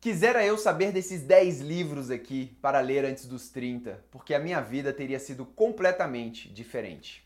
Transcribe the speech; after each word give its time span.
Quisera 0.00 0.42
eu 0.42 0.56
saber 0.56 0.92
desses 0.92 1.20
10 1.20 1.60
livros 1.60 2.10
aqui 2.10 2.56
para 2.62 2.80
ler 2.80 3.04
antes 3.04 3.26
dos 3.26 3.50
30, 3.50 4.02
porque 4.10 4.32
a 4.32 4.38
minha 4.38 4.58
vida 4.58 4.94
teria 4.94 5.18
sido 5.18 5.44
completamente 5.44 6.48
diferente. 6.48 7.22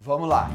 Vamos 0.00 0.28
lá! 0.28 0.50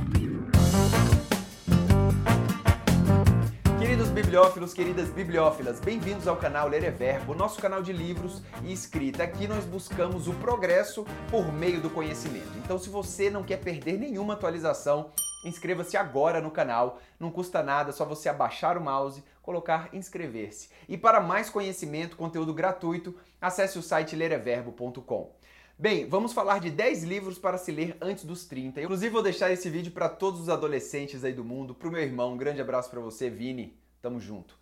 Queridos 3.79 4.09
bibliófilos, 4.09 4.73
queridas 4.73 5.07
bibliófilas, 5.07 5.79
bem-vindos 5.79 6.27
ao 6.27 6.35
canal 6.35 6.67
Ler 6.67 6.83
é 6.83 6.91
Verbo, 6.91 7.33
nosso 7.33 7.61
canal 7.61 7.81
de 7.81 7.93
livros 7.93 8.41
e 8.61 8.73
escrita. 8.73 9.23
Aqui 9.23 9.47
nós 9.47 9.63
buscamos 9.63 10.27
o 10.27 10.33
progresso 10.33 11.05
por 11.31 11.53
meio 11.53 11.79
do 11.79 11.89
conhecimento. 11.89 12.51
Então, 12.57 12.77
se 12.77 12.89
você 12.89 13.29
não 13.29 13.43
quer 13.43 13.61
perder 13.61 13.97
nenhuma 13.97 14.33
atualização, 14.33 15.11
inscreva-se 15.45 15.95
agora 15.95 16.41
no 16.41 16.51
canal. 16.51 16.99
Não 17.17 17.31
custa 17.31 17.63
nada, 17.63 17.93
só 17.93 18.03
você 18.03 18.27
abaixar 18.27 18.77
o 18.77 18.81
mouse, 18.81 19.23
colocar 19.47 19.87
inscrever-se. 19.93 20.67
E 20.89 20.97
para 20.97 21.21
mais 21.21 21.49
conhecimento, 21.49 22.17
conteúdo 22.17 22.53
gratuito, 22.53 23.15
acesse 23.39 23.79
o 23.79 23.81
site 23.81 24.13
lereverbo.com. 24.13 25.33
Bem, 25.79 26.05
vamos 26.05 26.33
falar 26.33 26.59
de 26.59 26.69
10 26.69 27.05
livros 27.05 27.39
para 27.39 27.57
se 27.57 27.71
ler 27.71 27.95
antes 28.01 28.25
dos 28.25 28.43
30. 28.43 28.81
Inclusive 28.81 29.09
vou 29.09 29.23
deixar 29.23 29.49
esse 29.49 29.69
vídeo 29.69 29.93
para 29.93 30.09
todos 30.09 30.41
os 30.41 30.49
adolescentes 30.49 31.23
aí 31.23 31.31
do 31.31 31.45
mundo, 31.45 31.73
para 31.73 31.87
o 31.87 31.91
meu 31.91 32.01
irmão, 32.01 32.33
um 32.33 32.37
grande 32.37 32.59
abraço 32.59 32.89
para 32.89 32.99
você, 32.99 33.29
Vini. 33.29 33.73
Tamo 34.01 34.19
junto. 34.19 34.59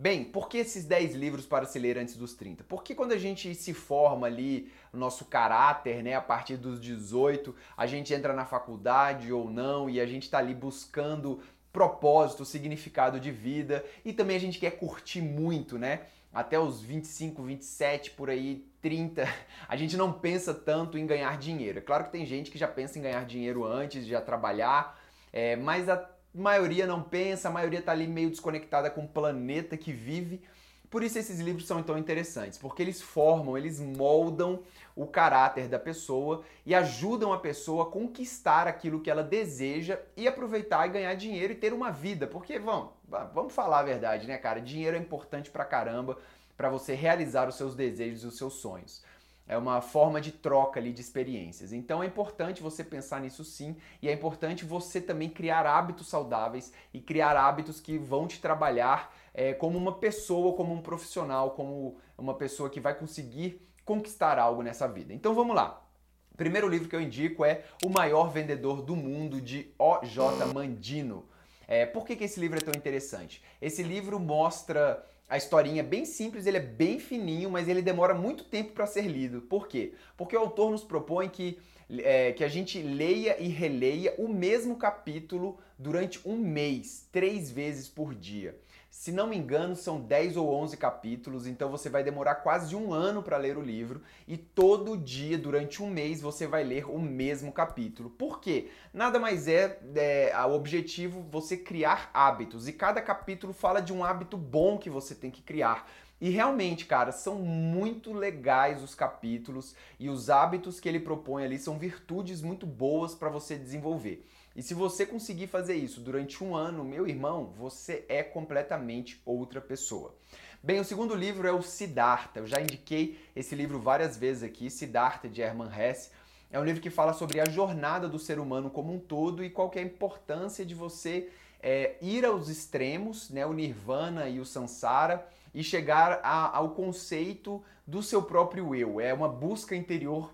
Bem, 0.00 0.22
por 0.22 0.48
que 0.48 0.58
esses 0.58 0.84
10 0.84 1.16
livros 1.16 1.44
para 1.44 1.66
se 1.66 1.76
ler 1.76 1.98
antes 1.98 2.16
dos 2.16 2.32
30? 2.32 2.62
Porque 2.62 2.94
quando 2.94 3.10
a 3.10 3.18
gente 3.18 3.52
se 3.56 3.74
forma 3.74 4.28
ali, 4.28 4.70
nosso 4.92 5.24
caráter, 5.24 6.04
né, 6.04 6.14
a 6.14 6.20
partir 6.20 6.56
dos 6.56 6.80
18, 6.80 7.52
a 7.76 7.84
gente 7.84 8.14
entra 8.14 8.32
na 8.32 8.44
faculdade 8.44 9.32
ou 9.32 9.50
não 9.50 9.90
e 9.90 10.00
a 10.00 10.06
gente 10.06 10.22
está 10.22 10.38
ali 10.38 10.54
buscando 10.54 11.40
propósito, 11.72 12.44
significado 12.44 13.20
de 13.20 13.30
vida 13.30 13.84
e 14.04 14.12
também 14.12 14.36
a 14.36 14.40
gente 14.40 14.58
quer 14.58 14.72
curtir 14.72 15.20
muito, 15.20 15.78
né? 15.78 16.02
Até 16.32 16.58
os 16.58 16.82
25, 16.82 17.42
27, 17.42 18.10
por 18.12 18.28
aí, 18.28 18.66
30, 18.80 19.24
a 19.68 19.76
gente 19.76 19.96
não 19.96 20.12
pensa 20.12 20.52
tanto 20.52 20.98
em 20.98 21.06
ganhar 21.06 21.38
dinheiro. 21.38 21.78
É 21.78 21.82
claro 21.82 22.04
que 22.04 22.12
tem 22.12 22.26
gente 22.26 22.50
que 22.50 22.58
já 22.58 22.68
pensa 22.68 22.98
em 22.98 23.02
ganhar 23.02 23.24
dinheiro 23.24 23.64
antes 23.64 24.04
de 24.04 24.10
já 24.10 24.20
trabalhar, 24.20 24.98
é, 25.32 25.56
mas 25.56 25.88
a 25.88 26.08
maioria 26.34 26.86
não 26.86 27.02
pensa, 27.02 27.48
a 27.48 27.52
maioria 27.52 27.80
está 27.80 27.92
ali 27.92 28.06
meio 28.06 28.30
desconectada 28.30 28.90
com 28.90 29.02
o 29.02 29.08
planeta 29.08 29.76
que 29.76 29.92
vive. 29.92 30.42
Por 30.90 31.02
isso 31.02 31.18
esses 31.18 31.38
livros 31.38 31.66
são 31.66 31.82
tão 31.82 31.98
interessantes, 31.98 32.58
porque 32.58 32.82
eles 32.82 33.02
formam, 33.02 33.58
eles 33.58 33.78
moldam 33.78 34.60
o 34.96 35.06
caráter 35.06 35.68
da 35.68 35.78
pessoa 35.78 36.42
e 36.64 36.74
ajudam 36.74 37.32
a 37.32 37.38
pessoa 37.38 37.84
a 37.84 37.90
conquistar 37.90 38.66
aquilo 38.66 39.00
que 39.00 39.10
ela 39.10 39.22
deseja 39.22 39.98
e 40.16 40.26
aproveitar 40.26 40.86
e 40.86 40.90
ganhar 40.90 41.14
dinheiro 41.14 41.52
e 41.52 41.56
ter 41.56 41.72
uma 41.72 41.90
vida. 41.90 42.26
Porque 42.26 42.58
vamos, 42.58 42.90
vamos 43.34 43.54
falar 43.54 43.80
a 43.80 43.84
verdade, 43.84 44.26
né, 44.26 44.38
cara? 44.38 44.60
Dinheiro 44.60 44.96
é 44.96 45.00
importante 45.00 45.50
pra 45.50 45.64
caramba 45.64 46.18
para 46.56 46.70
você 46.70 46.94
realizar 46.94 47.48
os 47.48 47.54
seus 47.54 47.74
desejos 47.74 48.24
e 48.24 48.26
os 48.26 48.36
seus 48.36 48.54
sonhos. 48.54 49.04
É 49.48 49.56
uma 49.56 49.80
forma 49.80 50.20
de 50.20 50.30
troca 50.30 50.78
ali 50.78 50.92
de 50.92 51.00
experiências. 51.00 51.72
Então 51.72 52.02
é 52.02 52.06
importante 52.06 52.62
você 52.62 52.84
pensar 52.84 53.20
nisso 53.22 53.42
sim, 53.42 53.74
e 54.02 54.08
é 54.08 54.12
importante 54.12 54.64
você 54.64 55.00
também 55.00 55.30
criar 55.30 55.64
hábitos 55.64 56.06
saudáveis 56.08 56.70
e 56.92 57.00
criar 57.00 57.34
hábitos 57.34 57.80
que 57.80 57.96
vão 57.96 58.28
te 58.28 58.40
trabalhar 58.40 59.12
é, 59.32 59.54
como 59.54 59.78
uma 59.78 59.94
pessoa, 59.94 60.54
como 60.54 60.74
um 60.74 60.82
profissional, 60.82 61.52
como 61.52 61.96
uma 62.18 62.34
pessoa 62.34 62.68
que 62.68 62.78
vai 62.78 62.94
conseguir 62.94 63.66
conquistar 63.86 64.38
algo 64.38 64.62
nessa 64.62 64.86
vida. 64.86 65.14
Então 65.14 65.34
vamos 65.34 65.56
lá. 65.56 65.82
O 66.30 66.36
primeiro 66.36 66.68
livro 66.68 66.88
que 66.88 66.94
eu 66.94 67.00
indico 67.00 67.42
é 67.44 67.64
O 67.82 67.88
Maior 67.88 68.30
Vendedor 68.30 68.82
do 68.82 68.94
Mundo, 68.94 69.40
de 69.40 69.72
O.J. 69.78 70.44
Mandino. 70.52 71.26
É, 71.66 71.86
por 71.86 72.06
que, 72.06 72.16
que 72.16 72.24
esse 72.24 72.38
livro 72.38 72.58
é 72.58 72.60
tão 72.60 72.74
interessante? 72.74 73.42
Esse 73.60 73.82
livro 73.82 74.20
mostra 74.20 75.04
a 75.28 75.36
historinha 75.36 75.82
bem 75.82 76.04
simples, 76.04 76.46
ele 76.46 76.56
é 76.56 76.60
bem 76.60 76.98
fininho, 76.98 77.50
mas 77.50 77.68
ele 77.68 77.82
demora 77.82 78.14
muito 78.14 78.44
tempo 78.44 78.72
para 78.72 78.86
ser 78.86 79.02
lido. 79.02 79.42
Por 79.42 79.68
quê? 79.68 79.92
Porque 80.16 80.34
o 80.34 80.40
autor 80.40 80.70
nos 80.70 80.82
propõe 80.82 81.28
que, 81.28 81.58
é, 81.90 82.32
que 82.32 82.44
a 82.44 82.48
gente 82.48 82.80
leia 82.80 83.40
e 83.40 83.48
releia 83.48 84.14
o 84.18 84.28
mesmo 84.28 84.76
capítulo 84.76 85.58
durante 85.78 86.20
um 86.28 86.36
mês, 86.36 87.08
três 87.12 87.50
vezes 87.50 87.88
por 87.88 88.14
dia. 88.14 88.58
Se 88.90 89.12
não 89.12 89.28
me 89.28 89.36
engano, 89.36 89.76
são 89.76 90.00
10 90.00 90.36
ou 90.36 90.52
11 90.52 90.76
capítulos, 90.76 91.46
então 91.46 91.70
você 91.70 91.88
vai 91.88 92.02
demorar 92.02 92.36
quase 92.36 92.74
um 92.74 92.92
ano 92.92 93.22
para 93.22 93.36
ler 93.36 93.56
o 93.56 93.62
livro 93.62 94.02
e 94.26 94.36
todo 94.36 94.96
dia, 94.96 95.38
durante 95.38 95.82
um 95.82 95.88
mês, 95.88 96.20
você 96.20 96.46
vai 96.46 96.64
ler 96.64 96.84
o 96.84 96.98
mesmo 96.98 97.52
capítulo. 97.52 98.10
Por 98.10 98.40
quê? 98.40 98.70
Nada 98.92 99.20
mais 99.20 99.46
é, 99.46 99.78
é 99.94 100.32
o 100.44 100.52
objetivo 100.52 101.24
você 101.30 101.56
criar 101.56 102.10
hábitos 102.12 102.66
e 102.66 102.72
cada 102.72 103.00
capítulo 103.00 103.52
fala 103.52 103.80
de 103.80 103.92
um 103.92 104.04
hábito 104.04 104.36
bom 104.36 104.78
que 104.78 104.90
você 104.90 105.14
tem 105.14 105.30
que 105.30 105.42
criar. 105.42 105.88
E 106.20 106.30
realmente, 106.30 106.84
cara, 106.84 107.12
são 107.12 107.36
muito 107.36 108.12
legais 108.12 108.82
os 108.82 108.94
capítulos 108.94 109.74
e 109.98 110.08
os 110.08 110.28
hábitos 110.28 110.80
que 110.80 110.88
ele 110.88 110.98
propõe 110.98 111.44
ali 111.44 111.58
são 111.58 111.78
virtudes 111.78 112.42
muito 112.42 112.66
boas 112.66 113.14
para 113.14 113.28
você 113.28 113.56
desenvolver. 113.56 114.26
E 114.56 114.62
se 114.62 114.74
você 114.74 115.06
conseguir 115.06 115.46
fazer 115.46 115.76
isso 115.76 116.00
durante 116.00 116.42
um 116.42 116.56
ano, 116.56 116.84
meu 116.84 117.06
irmão, 117.06 117.52
você 117.56 118.04
é 118.08 118.24
completamente 118.24 119.22
outra 119.24 119.60
pessoa. 119.60 120.12
Bem, 120.60 120.80
o 120.80 120.84
segundo 120.84 121.14
livro 121.14 121.46
é 121.46 121.52
o 121.52 121.62
Siddhartha. 121.62 122.40
Eu 122.40 122.46
já 122.48 122.60
indiquei 122.60 123.16
esse 123.36 123.54
livro 123.54 123.78
várias 123.78 124.16
vezes 124.16 124.42
aqui, 124.42 124.68
Siddhartha 124.68 125.28
de 125.28 125.40
Hermann 125.40 125.70
Hesse. 125.70 126.10
É 126.50 126.58
um 126.58 126.64
livro 126.64 126.82
que 126.82 126.90
fala 126.90 127.12
sobre 127.12 127.38
a 127.38 127.48
jornada 127.48 128.08
do 128.08 128.18
ser 128.18 128.40
humano 128.40 128.68
como 128.68 128.92
um 128.92 128.98
todo 128.98 129.44
e 129.44 129.50
qual 129.50 129.70
é 129.76 129.78
a 129.78 129.82
importância 129.82 130.66
de 130.66 130.74
você 130.74 131.28
é, 131.62 131.96
ir 132.02 132.24
aos 132.24 132.48
extremos, 132.48 133.30
né, 133.30 133.46
o 133.46 133.52
nirvana 133.52 134.28
e 134.28 134.40
o 134.40 134.44
samsara, 134.44 135.24
e 135.58 135.64
chegar 135.64 136.20
a, 136.22 136.56
ao 136.56 136.70
conceito 136.70 137.60
do 137.84 138.00
seu 138.00 138.22
próprio 138.22 138.76
eu. 138.76 139.00
É 139.00 139.12
uma 139.12 139.28
busca 139.28 139.74
interior 139.74 140.32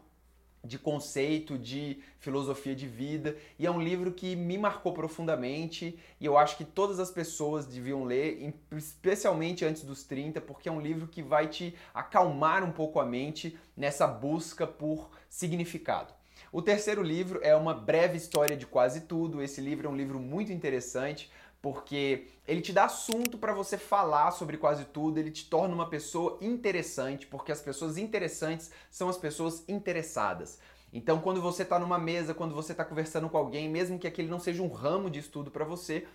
de 0.62 0.78
conceito, 0.78 1.58
de 1.58 1.98
filosofia 2.18 2.76
de 2.76 2.86
vida, 2.86 3.34
e 3.58 3.64
é 3.64 3.70
um 3.70 3.80
livro 3.80 4.12
que 4.12 4.36
me 4.36 4.58
marcou 4.58 4.92
profundamente 4.92 5.98
e 6.20 6.26
eu 6.26 6.36
acho 6.36 6.58
que 6.58 6.64
todas 6.64 7.00
as 7.00 7.10
pessoas 7.10 7.64
deviam 7.64 8.04
ler, 8.04 8.54
especialmente 8.72 9.64
antes 9.64 9.82
dos 9.82 10.04
30, 10.04 10.42
porque 10.42 10.68
é 10.68 10.72
um 10.72 10.80
livro 10.80 11.08
que 11.08 11.22
vai 11.22 11.48
te 11.48 11.74
acalmar 11.94 12.62
um 12.62 12.70
pouco 12.70 13.00
a 13.00 13.06
mente 13.06 13.58
nessa 13.74 14.06
busca 14.06 14.66
por 14.66 15.08
significado. 15.30 16.12
O 16.54 16.62
terceiro 16.62 17.02
livro 17.02 17.40
é 17.42 17.56
uma 17.56 17.74
breve 17.74 18.16
história 18.16 18.56
de 18.56 18.64
quase 18.64 19.00
tudo. 19.00 19.42
Esse 19.42 19.60
livro 19.60 19.88
é 19.88 19.90
um 19.90 19.96
livro 19.96 20.20
muito 20.20 20.52
interessante 20.52 21.28
porque 21.60 22.28
ele 22.46 22.60
te 22.60 22.72
dá 22.72 22.84
assunto 22.84 23.36
para 23.36 23.52
você 23.52 23.76
falar 23.76 24.30
sobre 24.30 24.56
quase 24.56 24.84
tudo, 24.84 25.18
ele 25.18 25.32
te 25.32 25.50
torna 25.50 25.74
uma 25.74 25.88
pessoa 25.88 26.38
interessante, 26.40 27.26
porque 27.26 27.50
as 27.50 27.60
pessoas 27.60 27.98
interessantes 27.98 28.70
são 28.88 29.08
as 29.08 29.18
pessoas 29.18 29.64
interessadas. 29.66 30.60
Então, 30.92 31.18
quando 31.18 31.42
você 31.42 31.64
está 31.64 31.76
numa 31.76 31.98
mesa, 31.98 32.32
quando 32.32 32.54
você 32.54 32.70
está 32.70 32.84
conversando 32.84 33.28
com 33.28 33.36
alguém, 33.36 33.68
mesmo 33.68 33.98
que 33.98 34.06
aquele 34.06 34.28
não 34.28 34.38
seja 34.38 34.62
um 34.62 34.68
ramo 34.68 35.10
de 35.10 35.18
estudo 35.18 35.50
para 35.50 35.64
você, 35.64 36.06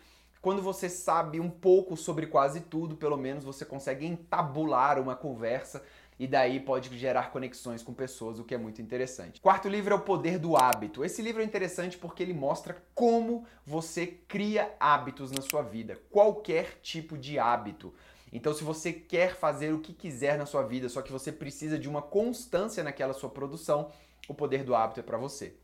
quando 0.42 0.62
você 0.62 0.88
sabe 0.88 1.42
um 1.42 1.50
pouco 1.50 1.98
sobre 1.98 2.28
quase 2.28 2.62
tudo, 2.62 2.96
pelo 2.96 3.18
menos 3.18 3.44
você 3.44 3.66
consegue 3.66 4.06
entabular 4.06 5.02
uma 5.02 5.18
conversa 5.18 5.84
e 6.20 6.28
daí 6.28 6.60
pode 6.60 6.96
gerar 6.98 7.32
conexões 7.32 7.82
com 7.82 7.94
pessoas, 7.94 8.40
o 8.40 8.44
que 8.44 8.54
é 8.54 8.58
muito 8.58 8.82
interessante. 8.82 9.40
Quarto 9.40 9.70
livro 9.70 9.94
é 9.94 9.98
O 9.98 10.02
Poder 10.02 10.38
do 10.38 10.58
Hábito. 10.58 11.06
Esse 11.06 11.22
livro 11.22 11.42
é 11.42 11.46
interessante 11.46 11.98
porque 11.98 12.22
ele 12.22 12.34
mostra 12.34 12.84
como 12.94 13.46
você 13.66 14.06
cria 14.06 14.70
hábitos 14.78 15.32
na 15.32 15.42
sua 15.42 15.62
vida, 15.62 15.98
qualquer 16.12 16.80
tipo 16.82 17.18
de 17.18 17.40
hábito. 17.40 17.94
Então, 18.34 18.54
se 18.54 18.64
você 18.66 18.92
quer 18.92 19.36
fazer 19.36 19.74
o 19.74 19.80
que 19.80 19.94
quiser 19.94 20.38
na 20.38 20.46
sua 20.46 20.62
vida, 20.62 20.90
só 20.90 21.02
que 21.02 21.12
você 21.12 21.32
precisa 21.32 21.80
de 21.80 21.88
uma 21.88 22.02
constância 22.02 22.84
naquela 22.84 23.14
sua 23.14 23.30
produção, 23.30 23.90
o 24.28 24.34
poder 24.34 24.64
do 24.64 24.76
hábito 24.76 25.00
é 25.00 25.04
para 25.04 25.18
você. 25.18 25.56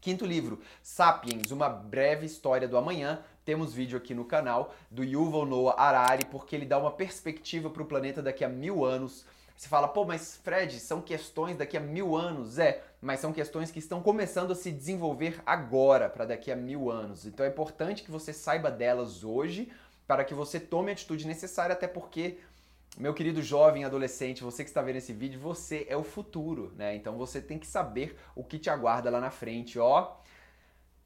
Quinto 0.00 0.26
livro, 0.26 0.58
Sapiens, 0.82 1.52
uma 1.52 1.68
breve 1.68 2.26
história 2.26 2.66
do 2.66 2.76
amanhã. 2.76 3.22
Temos 3.44 3.72
vídeo 3.72 3.96
aqui 3.96 4.14
no 4.14 4.24
canal 4.24 4.74
do 4.90 5.04
Yuval 5.04 5.46
Noah 5.46 5.80
Harari, 5.80 6.24
porque 6.24 6.56
ele 6.56 6.66
dá 6.66 6.76
uma 6.76 6.90
perspectiva 6.90 7.70
para 7.70 7.82
o 7.82 7.86
planeta 7.86 8.20
daqui 8.20 8.44
a 8.44 8.48
mil 8.48 8.84
anos 8.84 9.24
você 9.62 9.68
fala, 9.68 9.86
pô, 9.86 10.04
mas 10.04 10.40
Fred, 10.42 10.80
são 10.80 11.00
questões 11.00 11.56
daqui 11.56 11.76
a 11.76 11.80
mil 11.80 12.16
anos. 12.16 12.58
É, 12.58 12.82
mas 13.00 13.20
são 13.20 13.32
questões 13.32 13.70
que 13.70 13.78
estão 13.78 14.02
começando 14.02 14.50
a 14.50 14.56
se 14.56 14.72
desenvolver 14.72 15.40
agora, 15.46 16.10
para 16.10 16.24
daqui 16.24 16.50
a 16.50 16.56
mil 16.56 16.90
anos. 16.90 17.24
Então 17.26 17.46
é 17.46 17.48
importante 17.48 18.02
que 18.02 18.10
você 18.10 18.32
saiba 18.32 18.72
delas 18.72 19.22
hoje, 19.22 19.70
para 20.04 20.24
que 20.24 20.34
você 20.34 20.58
tome 20.58 20.90
a 20.90 20.94
atitude 20.94 21.28
necessária, 21.28 21.74
até 21.74 21.86
porque, 21.86 22.38
meu 22.98 23.14
querido 23.14 23.40
jovem 23.40 23.84
adolescente, 23.84 24.42
você 24.42 24.64
que 24.64 24.70
está 24.70 24.82
vendo 24.82 24.96
esse 24.96 25.12
vídeo, 25.12 25.38
você 25.38 25.86
é 25.88 25.96
o 25.96 26.02
futuro, 26.02 26.72
né? 26.76 26.96
Então 26.96 27.16
você 27.16 27.40
tem 27.40 27.56
que 27.56 27.66
saber 27.66 28.18
o 28.34 28.42
que 28.42 28.58
te 28.58 28.68
aguarda 28.68 29.10
lá 29.10 29.20
na 29.20 29.30
frente, 29.30 29.78
ó. 29.78 30.16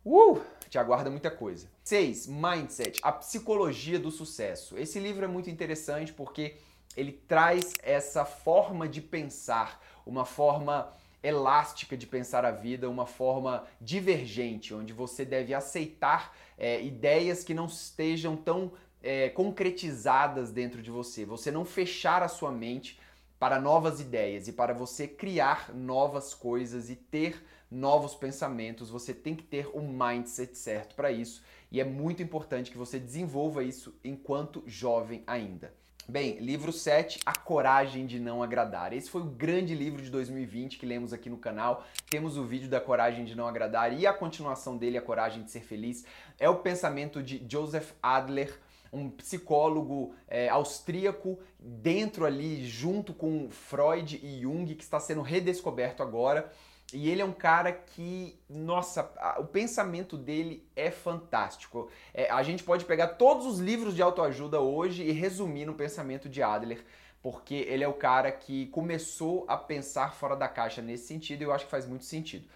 Uh, 0.02 0.40
te 0.70 0.78
aguarda 0.78 1.10
muita 1.10 1.30
coisa. 1.30 1.68
6. 1.84 2.26
Mindset, 2.26 3.00
a 3.02 3.12
psicologia 3.12 3.98
do 3.98 4.10
sucesso. 4.10 4.78
Esse 4.78 4.98
livro 4.98 5.26
é 5.26 5.28
muito 5.28 5.50
interessante 5.50 6.10
porque 6.10 6.56
ele 6.96 7.12
traz 7.12 7.74
essa 7.82 8.24
forma 8.24 8.88
de 8.88 9.00
pensar, 9.00 9.82
uma 10.04 10.24
forma 10.24 10.92
elástica 11.22 11.96
de 11.96 12.06
pensar 12.06 12.44
a 12.44 12.50
vida, 12.50 12.88
uma 12.88 13.06
forma 13.06 13.64
divergente, 13.80 14.72
onde 14.72 14.92
você 14.92 15.24
deve 15.24 15.52
aceitar 15.52 16.34
é, 16.56 16.82
ideias 16.82 17.42
que 17.42 17.52
não 17.52 17.66
estejam 17.66 18.36
tão 18.36 18.72
é, 19.02 19.28
concretizadas 19.30 20.52
dentro 20.52 20.80
de 20.80 20.90
você. 20.90 21.24
Você 21.24 21.50
não 21.50 21.64
fechar 21.64 22.22
a 22.22 22.28
sua 22.28 22.52
mente 22.52 22.98
para 23.38 23.60
novas 23.60 24.00
ideias 24.00 24.48
e 24.48 24.52
para 24.52 24.72
você 24.72 25.06
criar 25.06 25.74
novas 25.74 26.32
coisas 26.32 26.88
e 26.88 26.96
ter 26.96 27.44
novos 27.70 28.14
pensamentos, 28.14 28.88
você 28.88 29.12
tem 29.12 29.34
que 29.34 29.42
ter 29.42 29.68
um 29.74 29.88
mindset 29.88 30.56
certo 30.56 30.94
para 30.94 31.10
isso 31.10 31.42
e 31.70 31.80
é 31.80 31.84
muito 31.84 32.22
importante 32.22 32.70
que 32.70 32.78
você 32.78 32.98
desenvolva 32.98 33.62
isso 33.62 33.94
enquanto 34.04 34.62
jovem 34.66 35.22
ainda. 35.26 35.74
Bem, 36.08 36.38
livro 36.38 36.72
7, 36.72 37.18
A 37.26 37.36
Coragem 37.36 38.06
de 38.06 38.20
Não 38.20 38.40
Agradar. 38.40 38.92
Esse 38.92 39.10
foi 39.10 39.22
o 39.22 39.24
grande 39.24 39.74
livro 39.74 40.00
de 40.00 40.08
2020 40.08 40.78
que 40.78 40.86
lemos 40.86 41.12
aqui 41.12 41.28
no 41.28 41.36
canal. 41.36 41.84
Temos 42.08 42.36
o 42.36 42.44
vídeo 42.44 42.70
da 42.70 42.80
Coragem 42.80 43.24
de 43.24 43.34
Não 43.34 43.48
Agradar 43.48 43.92
e 43.92 44.06
a 44.06 44.12
continuação 44.12 44.76
dele, 44.76 44.96
A 44.96 45.02
Coragem 45.02 45.42
de 45.42 45.50
Ser 45.50 45.64
Feliz. 45.64 46.04
É 46.38 46.48
o 46.48 46.60
pensamento 46.60 47.20
de 47.20 47.44
Joseph 47.50 47.90
Adler, 48.00 48.56
um 48.92 49.10
psicólogo 49.10 50.14
é, 50.28 50.48
austríaco, 50.48 51.40
dentro 51.58 52.24
ali, 52.24 52.64
junto 52.64 53.12
com 53.12 53.50
Freud 53.50 54.20
e 54.22 54.42
Jung, 54.42 54.76
que 54.76 54.84
está 54.84 55.00
sendo 55.00 55.22
redescoberto 55.22 56.04
agora. 56.04 56.52
E 56.92 57.10
ele 57.10 57.20
é 57.20 57.24
um 57.24 57.32
cara 57.32 57.72
que, 57.72 58.38
nossa, 58.48 59.10
o 59.38 59.44
pensamento 59.44 60.16
dele 60.16 60.68
é 60.76 60.90
fantástico. 60.90 61.90
É, 62.14 62.30
a 62.30 62.42
gente 62.42 62.62
pode 62.62 62.84
pegar 62.84 63.08
todos 63.08 63.44
os 63.44 63.58
livros 63.58 63.94
de 63.94 64.02
autoajuda 64.02 64.60
hoje 64.60 65.02
e 65.02 65.10
resumir 65.10 65.64
no 65.64 65.74
pensamento 65.74 66.28
de 66.28 66.42
Adler, 66.42 66.84
porque 67.20 67.54
ele 67.54 67.82
é 67.82 67.88
o 67.88 67.92
cara 67.92 68.30
que 68.30 68.66
começou 68.66 69.44
a 69.48 69.56
pensar 69.56 70.14
fora 70.14 70.36
da 70.36 70.48
caixa 70.48 70.80
nesse 70.80 71.08
sentido 71.08 71.42
e 71.42 71.44
eu 71.44 71.52
acho 71.52 71.64
que 71.64 71.70
faz 71.70 71.86
muito 71.86 72.04
sentido. 72.04 72.46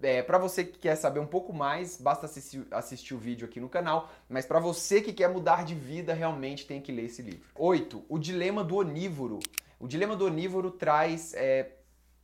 É, 0.00 0.22
para 0.22 0.38
você 0.38 0.64
que 0.64 0.78
quer 0.78 0.94
saber 0.94 1.18
um 1.18 1.26
pouco 1.26 1.52
mais, 1.52 1.96
basta 2.00 2.26
assistir, 2.26 2.66
assistir 2.70 3.14
o 3.14 3.18
vídeo 3.18 3.48
aqui 3.48 3.58
no 3.58 3.68
canal, 3.68 4.12
mas 4.28 4.46
para 4.46 4.60
você 4.60 5.00
que 5.00 5.12
quer 5.12 5.28
mudar 5.28 5.64
de 5.64 5.74
vida, 5.74 6.14
realmente 6.14 6.66
tem 6.66 6.80
que 6.80 6.92
ler 6.92 7.06
esse 7.06 7.22
livro. 7.22 7.40
8. 7.54 8.04
O 8.08 8.18
Dilema 8.18 8.62
do 8.62 8.76
Onívoro. 8.76 9.40
O 9.80 9.88
Dilema 9.88 10.14
do 10.14 10.26
Onívoro 10.26 10.70
traz 10.70 11.34
é, 11.34 11.77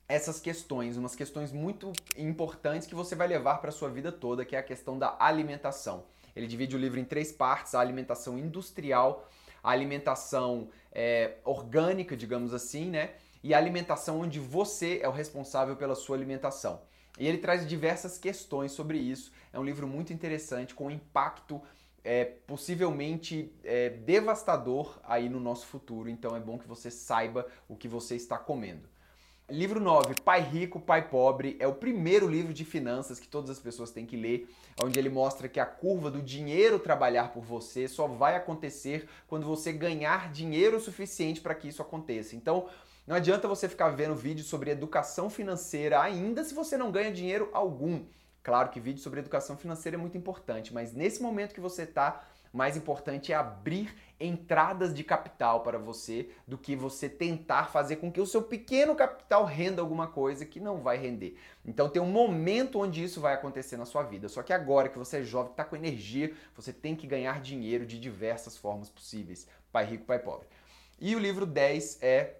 essas 0.09 0.39
questões, 0.39 0.97
umas 0.97 1.17
questões 1.17 1.53
muito 1.53 1.93
importantes 2.17 2.87
que 2.87 2.95
você 2.95 3.15
vai 3.15 3.27
levar 3.27 3.59
para 3.59 3.71
a 3.71 3.73
sua 3.73 3.89
vida 3.89 4.13
toda, 4.13 4.45
que 4.45 4.55
é 4.55 4.59
a 4.59 4.63
questão 4.63 4.99
da 4.99 5.17
alimentação. 5.19 6.05
Ele 6.37 6.47
divide 6.47 6.77
o 6.77 6.79
livro 6.79 6.99
em 6.99 7.05
três 7.05 7.33
partes: 7.33 7.75
a 7.75 7.81
alimentação 7.81 8.39
industrial, 8.39 9.29
a 9.63 9.71
alimentação 9.71 10.69
é, 10.93 11.37
orgânica, 11.45 12.17
digamos 12.17 12.53
assim, 12.53 12.91
né? 12.91 13.13
E 13.43 13.53
a 13.55 13.59
alimentação 13.59 14.21
onde 14.21 14.41
você 14.41 15.01
é 15.03 15.09
o 15.09 15.13
responsável 15.13 15.77
pela 15.77 15.95
sua 15.95 16.17
alimentação. 16.17 16.81
E 17.19 17.27
ele 17.27 17.39
traz 17.39 17.67
diversas 17.67 18.19
questões 18.19 18.73
sobre 18.73 18.99
isso. 18.99 19.33
É 19.53 19.59
um 19.59 19.65
livro 19.65 19.87
muito 19.87 20.13
interessante, 20.13 20.75
com 20.75 20.91
impacto 20.91 21.63
é, 22.03 22.25
possivelmente 22.25 23.55
é, 23.63 23.91
devastador 23.91 24.99
aí 25.05 25.29
no 25.29 25.39
nosso 25.39 25.67
futuro. 25.67 26.09
Então 26.09 26.35
é 26.35 26.41
bom 26.41 26.59
que 26.59 26.67
você 26.67 26.91
saiba 26.91 27.47
o 27.69 27.77
que 27.77 27.87
você 27.87 28.17
está 28.17 28.37
comendo. 28.37 28.89
Livro 29.51 29.79
9, 29.79 30.23
Pai 30.23 30.41
Rico, 30.41 30.81
Pai 30.81 31.07
Pobre, 31.07 31.55
é 31.61 31.69
o 31.69 31.75
primeiro 31.75 32.27
livro 32.27 32.55
de 32.55 32.65
finanças 32.65 33.21
que 33.21 33.29
todas 33.29 33.51
as 33.51 33.59
pessoas 33.59 33.91
têm 33.91 34.07
que 34.07 34.17
ler, 34.17 34.49
onde 34.83 34.99
ele 34.99 35.11
mostra 35.11 35.51
que 35.51 35.61
a 35.61 35.67
curva 35.67 36.11
do 36.11 36.23
dinheiro 36.23 36.79
trabalhar 36.79 37.31
por 37.31 37.45
você 37.45 37.87
só 37.87 38.07
vai 38.07 38.37
acontecer 38.37 39.07
quando 39.29 39.45
você 39.45 39.71
ganhar 39.71 40.33
dinheiro 40.33 40.81
suficiente 40.81 41.43
para 41.43 41.55
que 41.55 41.69
isso 41.69 41.83
aconteça. 41.83 42.35
Então, 42.35 42.71
não 43.07 43.17
adianta 43.17 43.47
você 43.47 43.69
ficar 43.69 43.91
vendo 43.91 44.15
vídeos 44.15 44.47
sobre 44.47 44.71
educação 44.71 45.29
financeira 45.29 46.01
ainda 46.01 46.43
se 46.43 46.55
você 46.55 46.79
não 46.79 46.91
ganha 46.91 47.13
dinheiro 47.13 47.51
algum. 47.53 48.03
Claro 48.43 48.71
que 48.71 48.81
vídeo 48.81 49.03
sobre 49.03 49.21
educação 49.21 49.59
financeira 49.59 49.99
é 49.99 50.01
muito 50.01 50.17
importante, 50.17 50.73
mas 50.73 50.95
nesse 50.95 51.23
momento 51.23 51.55
que 51.55 51.61
você 51.61 51.83
está, 51.83 52.27
mais 52.57 52.77
importante 52.77 53.33
é 53.33 53.35
abrir 53.35 53.95
entradas 54.21 54.95
de 54.95 55.03
capital 55.03 55.63
para 55.63 55.77
você 55.77 56.31
do 56.47 56.57
que 56.57 56.77
você 56.77 57.09
tentar 57.09 57.65
fazer 57.65 57.97
com 57.97 58.13
que 58.13 58.21
o 58.21 58.27
seu 58.27 58.43
pequeno 58.43 58.95
capital 58.95 59.45
renda 59.45 59.83
alguma 59.83 60.07
coisa 60.07 60.47
que 60.47 60.61
não 60.61 60.81
vai 60.81 60.97
render. 60.97 61.37
Então 61.65 61.89
tem 61.89 62.01
um 62.01 62.11
momento 62.11 62.79
onde 62.79 63.03
isso 63.03 63.21
vai 63.21 63.35
acontecer 63.35 63.77
na 63.77 63.85
sua 63.85 64.05
vida. 64.05 64.29
Só 64.29 64.43
que 64.43 64.53
agora 64.53 64.89
que 64.89 64.99
você 64.99 65.19
é 65.19 65.23
jovem, 65.23 65.51
está 65.51 65.65
com 65.65 65.75
energia, 65.75 66.33
você 66.55 66.73
tem 66.73 66.95
que 66.95 67.09
ganhar 67.09 67.41
dinheiro 67.41 67.85
de 67.85 67.99
diversas 67.99 68.57
formas 68.57 68.89
possíveis. 68.89 69.49
Pai 69.73 69.85
rico, 69.85 70.05
pai 70.05 70.21
pobre. 70.21 70.47
E 71.01 71.17
o 71.17 71.19
livro 71.19 71.45
10 71.45 72.03
é 72.03 72.37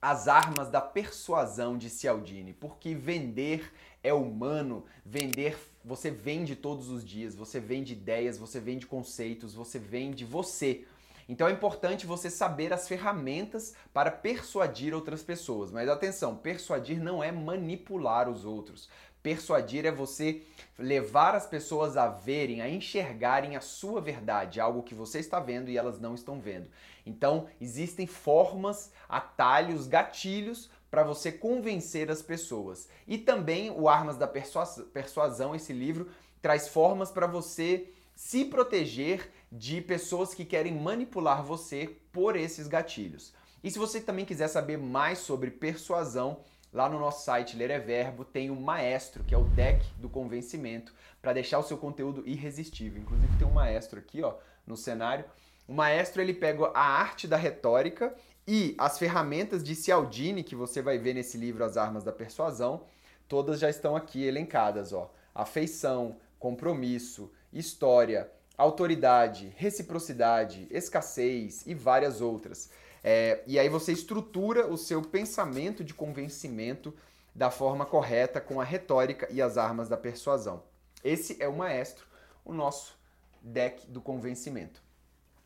As 0.00 0.26
Armas 0.26 0.68
da 0.70 0.80
Persuasão 0.80 1.78
de 1.78 1.88
Cialdini, 1.88 2.52
porque 2.52 2.96
vender 2.96 3.72
é 4.02 4.12
humano, 4.12 4.84
vender 5.04 5.56
você 5.84 6.10
vende 6.10 6.54
todos 6.54 6.88
os 6.88 7.04
dias, 7.04 7.34
você 7.34 7.58
vende 7.58 7.92
ideias, 7.92 8.38
você 8.38 8.60
vende 8.60 8.86
conceitos, 8.86 9.54
você 9.54 9.78
vende 9.78 10.24
você. 10.24 10.84
Então 11.28 11.48
é 11.48 11.52
importante 11.52 12.06
você 12.06 12.28
saber 12.30 12.72
as 12.72 12.86
ferramentas 12.86 13.74
para 13.92 14.10
persuadir 14.10 14.94
outras 14.94 15.22
pessoas. 15.22 15.70
Mas 15.70 15.88
atenção, 15.88 16.36
persuadir 16.36 17.00
não 17.00 17.22
é 17.22 17.32
manipular 17.32 18.28
os 18.28 18.44
outros. 18.44 18.88
Persuadir 19.22 19.86
é 19.86 19.90
você 19.90 20.42
levar 20.76 21.34
as 21.34 21.46
pessoas 21.46 21.96
a 21.96 22.08
verem, 22.08 22.60
a 22.60 22.68
enxergarem 22.68 23.54
a 23.54 23.60
sua 23.60 24.00
verdade, 24.00 24.60
algo 24.60 24.82
que 24.82 24.96
você 24.96 25.20
está 25.20 25.38
vendo 25.38 25.70
e 25.70 25.78
elas 25.78 26.00
não 26.00 26.14
estão 26.14 26.40
vendo. 26.40 26.68
Então, 27.06 27.46
existem 27.60 28.04
formas, 28.06 28.92
atalhos, 29.08 29.86
gatilhos 29.86 30.68
para 30.92 31.02
você 31.02 31.32
convencer 31.32 32.10
as 32.10 32.20
pessoas. 32.20 32.86
E 33.08 33.16
também 33.16 33.70
o 33.70 33.88
Armas 33.88 34.18
da 34.18 34.28
Persuasão, 34.28 35.54
esse 35.54 35.72
livro, 35.72 36.10
traz 36.42 36.68
formas 36.68 37.10
para 37.10 37.26
você 37.26 37.90
se 38.14 38.44
proteger 38.44 39.32
de 39.50 39.80
pessoas 39.80 40.34
que 40.34 40.44
querem 40.44 40.78
manipular 40.78 41.42
você 41.42 41.96
por 42.12 42.36
esses 42.36 42.68
gatilhos. 42.68 43.32
E 43.64 43.70
se 43.70 43.78
você 43.78 44.02
também 44.02 44.26
quiser 44.26 44.48
saber 44.48 44.76
mais 44.76 45.20
sobre 45.20 45.50
persuasão, 45.50 46.40
lá 46.70 46.90
no 46.90 47.00
nosso 47.00 47.24
site 47.24 47.56
Ler 47.56 47.70
é 47.70 47.78
Verbo 47.78 48.22
tem 48.22 48.50
o 48.50 48.60
Maestro, 48.60 49.24
que 49.24 49.34
é 49.34 49.38
o 49.38 49.44
deck 49.44 49.82
do 49.96 50.10
convencimento, 50.10 50.92
para 51.22 51.32
deixar 51.32 51.58
o 51.58 51.62
seu 51.62 51.78
conteúdo 51.78 52.22
irresistível. 52.26 53.00
Inclusive 53.00 53.38
tem 53.38 53.48
um 53.48 53.52
maestro 53.52 53.98
aqui, 53.98 54.22
ó, 54.22 54.34
no 54.66 54.76
cenário. 54.76 55.24
O 55.66 55.72
maestro 55.72 56.20
ele 56.20 56.34
pega 56.34 56.66
a 56.74 56.82
arte 56.82 57.26
da 57.26 57.38
retórica 57.38 58.14
e 58.46 58.74
as 58.76 58.98
ferramentas 58.98 59.62
de 59.62 59.74
Cialdini, 59.74 60.42
que 60.42 60.56
você 60.56 60.82
vai 60.82 60.98
ver 60.98 61.14
nesse 61.14 61.36
livro 61.38 61.64
As 61.64 61.76
Armas 61.76 62.02
da 62.02 62.12
Persuasão, 62.12 62.84
todas 63.28 63.60
já 63.60 63.70
estão 63.70 63.94
aqui 63.94 64.24
elencadas, 64.24 64.92
ó. 64.92 65.12
Afeição, 65.34 66.16
compromisso, 66.38 67.30
história, 67.52 68.30
autoridade, 68.58 69.52
reciprocidade, 69.56 70.66
escassez 70.70 71.66
e 71.66 71.74
várias 71.74 72.20
outras. 72.20 72.70
É, 73.02 73.42
e 73.46 73.58
aí 73.58 73.68
você 73.68 73.92
estrutura 73.92 74.66
o 74.66 74.76
seu 74.76 75.02
pensamento 75.02 75.82
de 75.84 75.94
convencimento 75.94 76.94
da 77.34 77.50
forma 77.50 77.86
correta 77.86 78.40
com 78.40 78.60
a 78.60 78.64
retórica 78.64 79.26
e 79.30 79.40
as 79.40 79.56
armas 79.56 79.88
da 79.88 79.96
persuasão. 79.96 80.62
Esse 81.02 81.42
é 81.42 81.48
o 81.48 81.56
maestro, 81.56 82.06
o 82.44 82.52
nosso 82.52 82.98
deck 83.40 83.86
do 83.86 84.00
convencimento. 84.00 84.82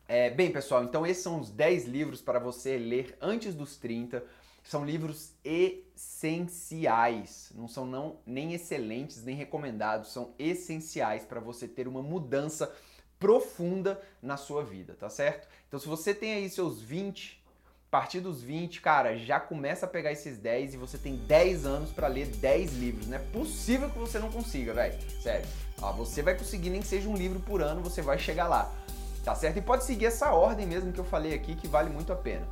É, 0.09 0.31
bem, 0.31 0.53
pessoal, 0.53 0.85
então 0.85 1.05
esses 1.05 1.21
são 1.23 1.41
os 1.41 1.51
10 1.51 1.87
livros 1.87 2.21
para 2.21 2.39
você 2.39 2.79
ler 2.79 3.19
antes 3.21 3.57
dos 3.57 3.77
30. 3.77 4.23
São 4.63 4.85
livros 4.85 5.33
essenciais, 5.45 7.51
não 7.55 7.67
são 7.67 7.85
não, 7.85 8.21
nem 8.25 8.55
excelentes, 8.55 9.25
nem 9.25 9.35
recomendados, 9.35 10.13
são 10.13 10.33
essenciais 10.39 11.25
para 11.25 11.41
você 11.41 11.67
ter 11.67 11.89
uma 11.89 12.03
mudança 12.03 12.73
profunda 13.19 14.01
na 14.23 14.37
sua 14.37 14.63
vida, 14.65 14.95
tá 14.95 15.09
certo? 15.09 15.49
Então 15.67 15.81
se 15.81 15.89
você 15.89 16.15
tem 16.15 16.35
aí 16.35 16.49
seus 16.51 16.81
20, 16.81 17.43
a 17.89 17.91
partir 17.91 18.21
dos 18.21 18.43
20, 18.43 18.81
cara, 18.81 19.17
já 19.17 19.41
começa 19.41 19.87
a 19.87 19.89
pegar 19.89 20.13
esses 20.13 20.39
10 20.39 20.75
e 20.75 20.77
você 20.77 20.99
tem 20.99 21.17
10 21.17 21.67
anos 21.67 21.91
para 21.93 22.07
ler 22.09 22.27
10 22.27 22.75
livros. 22.75 23.09
Não 23.09 23.17
é 23.17 23.21
possível 23.21 23.91
que 23.91 23.99
você 23.99 24.21
não 24.21 24.31
consiga, 24.31 24.73
velho. 24.75 24.95
Sério. 25.21 25.49
Ó, 25.81 25.93
você 25.93 26.23
vai 26.23 26.37
conseguir 26.37 26.71
nem 26.71 26.81
que 26.81 26.89
seja 26.89 27.09
um 27.09 27.17
livro 27.17 27.41
por 27.41 27.63
ano, 27.63 27.83
você 27.83 28.03
vai 28.03 28.19
chegar 28.19 28.49
lá 28.49 28.86
tá 29.27 29.35
certo? 29.35 29.59
E 29.59 29.61
pode 29.61 29.83
seguir 29.83 30.07
essa 30.07 30.31
ordem 30.31 30.65
mesmo 30.65 30.93
que 30.93 31.01
eu 31.01 31.05
falei 31.05 31.35
aqui, 31.35 31.57
que 31.57 31.67
vale 31.67 31.91
muito 31.91 32.13
a 32.13 32.17
pena. 32.17 32.47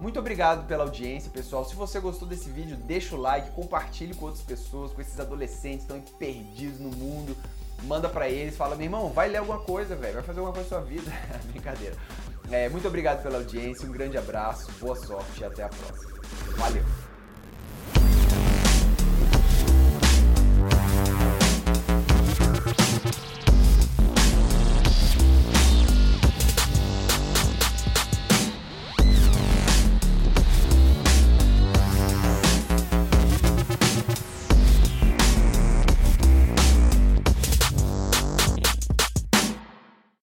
Muito 0.00 0.18
obrigado 0.18 0.66
pela 0.66 0.82
audiência, 0.82 1.30
pessoal. 1.30 1.64
Se 1.64 1.76
você 1.76 2.00
gostou 2.00 2.26
desse 2.26 2.50
vídeo, 2.50 2.76
deixa 2.76 3.14
o 3.14 3.20
like, 3.20 3.52
compartilhe 3.52 4.12
com 4.12 4.24
outras 4.24 4.42
pessoas, 4.42 4.92
com 4.92 5.00
esses 5.00 5.20
adolescentes 5.20 5.86
que 5.86 5.92
estão 5.92 6.18
perdidos 6.18 6.80
no 6.80 6.90
mundo. 6.90 7.36
Manda 7.84 8.08
para 8.08 8.28
eles, 8.28 8.56
fala, 8.56 8.74
meu 8.74 8.86
irmão, 8.86 9.10
vai 9.10 9.28
ler 9.28 9.36
alguma 9.38 9.60
coisa, 9.60 9.94
velho, 9.94 10.14
vai 10.14 10.22
fazer 10.24 10.40
alguma 10.40 10.52
coisa 10.52 10.68
na 10.68 10.82
sua 10.82 10.84
vida. 10.84 11.12
Brincadeira. 11.52 11.94
É, 12.50 12.68
muito 12.68 12.88
obrigado 12.88 13.22
pela 13.22 13.38
audiência, 13.38 13.88
um 13.88 13.92
grande 13.92 14.18
abraço, 14.18 14.68
boa 14.80 14.96
sorte 14.96 15.42
e 15.42 15.44
até 15.44 15.62
a 15.62 15.68
próxima. 15.68 16.12
Valeu! 16.56 17.05